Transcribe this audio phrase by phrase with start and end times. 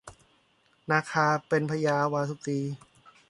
[0.89, 2.59] นาคาเป็นพญาวาสุกรี